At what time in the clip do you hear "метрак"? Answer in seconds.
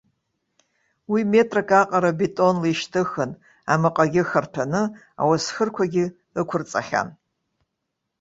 1.31-1.69